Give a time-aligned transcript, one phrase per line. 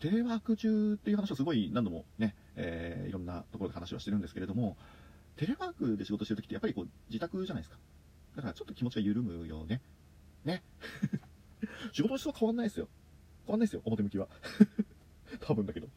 [0.00, 4.76] テレワーク中っていう話をすごい何度もね、えー、いろんなところで話はしてるんですけれども、
[5.36, 7.78] テレワークで仕事してる時ってやっぱりこう自宅じゃないですか。
[8.36, 9.80] だからちょっと気持ちが緩むよね。
[10.44, 10.62] ね。
[11.92, 12.88] 仕事の質は変わんないですよ。
[13.46, 14.28] 変わんないですよ、表向きは。
[15.40, 15.88] 多分だけど。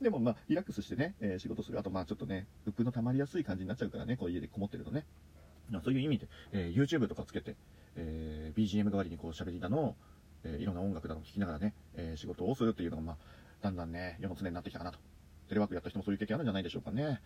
[0.00, 1.78] でもまあ、リラックスしてね、えー、仕事する。
[1.78, 5.04] あとまあちょっとね、うっぷの溜まりやすい感じになっちゃうからね、こう家でこもってるとね。
[5.84, 7.56] そういう意味で、えー、YouTube とかつけて、
[7.96, 9.96] えー、BGM 代わりにこう喋りだの、
[10.44, 13.16] えいろんな音楽だの聴きながらね、え仕事をするっていうのがまあ、
[13.62, 14.98] だんだんね、世の常になってきたかなと。
[15.48, 17.20] テレワークやった人もそういう経験あるんじゃないでしょうかね。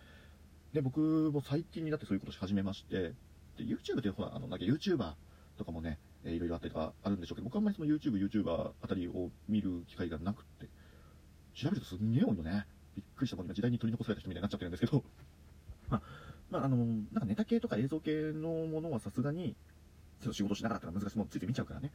[0.73, 0.99] で、僕
[1.33, 3.13] も最近になってそういうことし始めまして、
[3.57, 5.13] で、YouTube ってほら、あの、なんか YouTuber
[5.57, 10.67] とかもね、えー、いろいろあったりとかあるんでしょうけど、僕あんまりその YouTube、YouTuber あたりを見る機会がなくて、
[11.55, 12.67] 調べるとすんげえ多いのね。
[12.95, 15.03] びっくりしたもん今時代に取り残された人みたいになっちゃってるんですけど、
[15.89, 16.01] まあ、
[16.49, 19.55] まあ、あの、なんかネタ系とか映像系のものはさすがに、
[20.31, 21.91] 仕事しながらったら難しいものついて見ちゃうからね。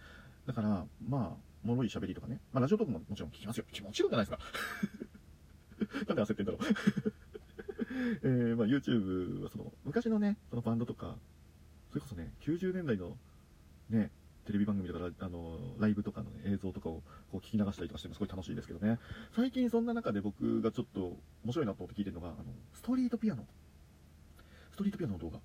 [0.47, 2.41] だから、まあ、もろい喋りとかね。
[2.53, 3.65] まあ、ラジオトークももちろん聞きますよ。
[3.73, 4.39] 気持ちろんじゃないです
[6.07, 6.07] か？
[6.15, 6.61] なんで焦ってんだろう？
[8.23, 11.17] えー、まあ、YouTube はその、昔のね、そのバンドとか、
[11.91, 13.17] それこそね、90年代の、
[13.91, 14.11] ね、
[14.45, 18.99] テレビ番組とか、あの、ライブとかの、ね、映像とかをこう聞き流したりとかしてもすごい楽しいですけどね。
[19.37, 23.47] 最近そんな中で僕がちょっと面白いなと思って聞いてるのが、あの、ストリートピアノ。
[24.73, 25.39] ストリートピアノの動画。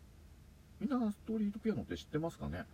[0.80, 2.66] みんなストリートピアノって知ってますかね？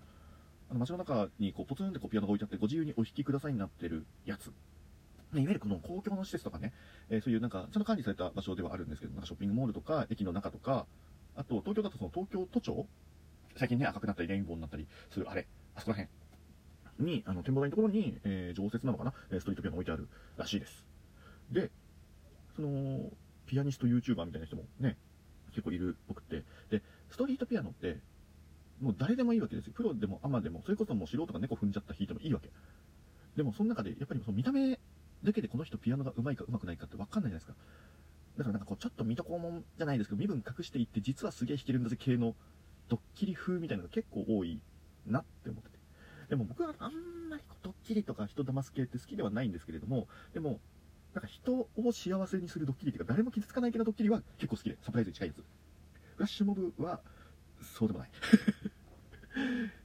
[0.69, 4.47] あの街の中にこうポツンってこうピアノが置いてあってご自由にお弾きくださいになってるやつ。
[4.47, 6.73] いわゆるこの公共の施設とかね、
[7.09, 10.85] えー、そういうなんか、ちゃんと管理された場所ではあるんですけど、なんかショッピングモールとか、駅の中とか、
[11.35, 12.85] あと、東京だとその東京都庁
[13.55, 16.07] 最近ね、赤くなったり、レインボーになったりする、あれ、あそこら
[16.99, 20.85] 辺に、あの、展望台のところに、えー、常設なのかな、ストリートピアノ置いてあるらしいです。
[21.51, 21.71] で、
[22.55, 23.09] その、
[23.47, 24.97] ピアニスト YouTuber みたいな人もね、
[25.49, 26.42] 結構いる僕って。
[27.53, 27.99] ピアノって、
[28.81, 29.73] もう誰でもいいわけですよ。
[29.75, 32.49] プロでもアマでも、それこそもう素人が猫踏んじゃった弾いてもいいわけ。
[33.37, 34.79] でも、その中で、やっぱりその見た目
[35.23, 37.53] だけでこの人ピアノが上手いか上手くないかって分かんないじゃないですか。
[38.37, 42.35] だからなんかこう、ちょっと水戸黄門じゃないですけど、身分隠していって、実はすげえ弾けるんだぜ系の
[42.89, 44.59] ドッキリ風みたいなのが結構多い
[45.05, 45.77] なって思ってて。
[46.29, 50.59] でも僕はあんまりドッキリとか人騙す系って好きではないんですけれども、でも、
[51.13, 55.37] なんか人を幸せにするドッキリっていうか、誰も傷つかない系のドッキリは結構好きで、サプライズに近いやつ。
[55.37, 55.43] フ
[56.19, 57.01] ラッシュモブは、
[57.63, 58.09] そうでもない。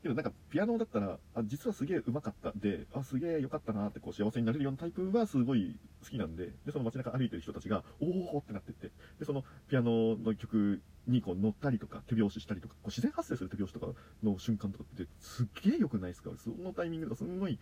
[0.02, 16.30] けどなんかピアノだったら、あ、実はすげえ上手かったで、あ、すげえ良かったなってこう幸せになれるようなタイプはすごい好きなんで、で、その街中歩いてる人たちが、おーってなってって、で、そのピアノの曲にこう乗ったりとか、手拍子したりとか、こう自然発生する手拍子とかの瞬間とかってすっげえ良くないですか？
[16.36, 17.58] そのタイミングがすんごい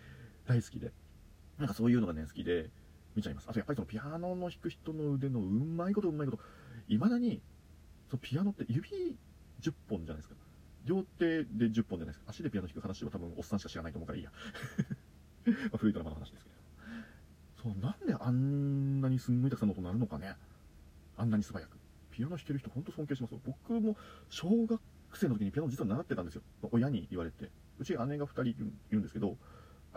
[0.47, 0.93] 大好きで。
[1.59, 2.69] なんかそういうのがね、好きで
[3.15, 3.49] 見ちゃいます。
[3.49, 6.43] あとやっぱりそのピアノの弾く人の腕のうまいことうまいこと、
[6.89, 7.41] 未だに、
[8.11, 9.17] そのピアノって指
[9.61, 10.35] 10本じゃないですか。
[10.85, 12.25] 両手で10本じゃないですか。
[12.29, 14.33] 足でピアノ弾く話は多分おっさんしか知らないと思うからいいや。
[15.47, 16.57] まあ、古いドラマの話ですけど。
[17.63, 20.37] そう、なんであんなにすんごいたくさんの音鳴るのかね。
[21.17, 21.79] あんなに素早く。
[22.11, 23.97] ピアノ弾ける人ほんと尊敬しますよ僕も
[24.31, 24.81] 小学
[25.15, 26.43] 生の時にピアノ実は習ってたんですよ。
[26.71, 27.51] 親に言われて。
[27.79, 28.55] うち姉が2人い
[28.91, 29.37] るんですけど、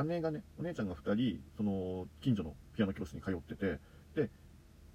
[0.03, 3.79] 姉がね、お姉ちゃんが2人、その、近所のピアノ教室に通ってて、
[4.15, 4.29] で、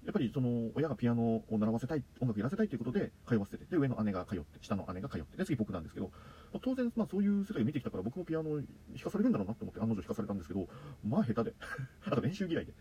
[0.05, 6.11] やっぱりその親がピアノを習わせたい、音楽やらせたいということで通わせてて、で、上の姉が通って、下の姉が通って、で、次僕なんですけど、
[6.53, 8.65] まあ、当然、まあそういう世界を見てきたから僕もピアノ弾
[9.03, 10.67] かされるんだろうなと思って案の定弾かされたんですけど、
[11.03, 11.55] まあ下手で。
[12.05, 12.73] あと練習嫌いで。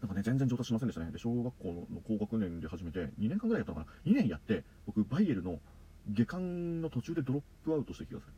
[0.00, 1.10] なんかね、全然上達しませんでしたね。
[1.10, 4.10] で、小学校の高学年で始めて、2年間ぐらいやったのかな。
[4.10, 5.60] 2年やって、僕、バイエルの
[6.08, 8.32] 下巻の途中でドロップアウトした気がする。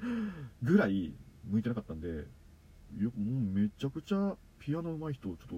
[0.62, 2.26] ぐらい向いてなかったんで、
[2.98, 5.56] いや、もうめちゃくちゃピアノ上手い人、ちょっと、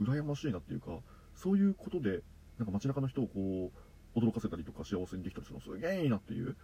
[0.00, 0.98] 羨ましいなっていうか、
[1.34, 2.22] そういうことで、
[2.58, 3.72] なんか街中の人をこ
[4.14, 6.56] う、驚かせたりとか幸せにできたりするのすげえいいなっていう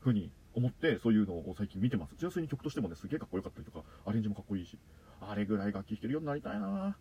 [0.00, 2.14] ふうに思って、そういうのを最近見てます。
[2.18, 4.78] 純粋に曲としてもね、すげえかっこよかったりとか、アレンジもかっこいいし、
[5.20, 6.96] あれぐらい楽器弾けるようになりたいな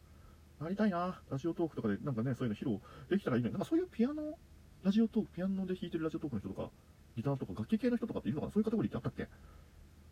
[0.59, 2.79] なりたいなラジオトークとかでなんかね、そういうの披露
[3.09, 3.49] できたらいいね。
[3.49, 4.37] なんかそういうピアノ、
[4.83, 6.69] ラジオトーク、ピアノで弾いてるラジオトークの人とか、
[7.15, 9.27] ギターとか楽器系の人とかっているのかなそういうカテゴリーってあったっけ？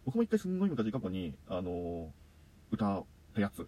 [0.06, 2.08] 僕も一回すんごい昔過去に、あのー、
[2.72, 3.68] 歌ったやつ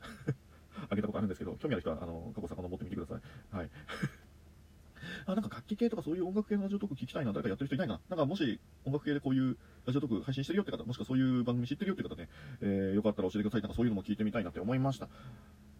[0.91, 3.55] あげたことあるんですけど、興味ある人は、あの、過去遡ってみてください。
[3.55, 3.69] はい。
[5.25, 8.01] あ、なんか楽器系とかそういう音楽系のラジオトーク聞きたいな、誰かやってる人いないな。
[8.09, 12.27] なんかもし音楽系でこういうラジオトーク配信してるよって方、もしくはそういう番組知ってるよって方ね、
[12.59, 13.61] えー、よかったら教えてください。
[13.61, 15.07] なんかそういうのも聞いてみたいなって思いました。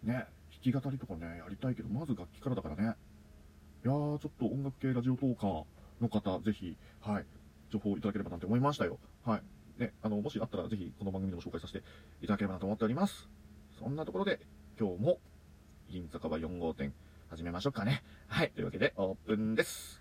[0.04, 2.96] ね、弾き語りとかね、やりたいけど、まず楽器からだからね。
[3.84, 5.66] いやー、ちょっと音楽系ラジオトーカー
[6.00, 7.26] の方、ぜひ、はい、
[7.70, 9.00] 情報いただければなんて思いましたよ。
[9.26, 9.42] はい。
[9.80, 11.84] ね、あの、もしあったらぜひこの番組でも紹介させて
[12.22, 13.30] いただければなと思っております。
[13.80, 14.40] そんなところで、
[14.82, 15.20] 今日も
[15.92, 16.92] 銀酒場4号店
[17.30, 18.02] 始めましょうかね。
[18.28, 18.52] はい。
[18.56, 20.01] というわけでオープンです。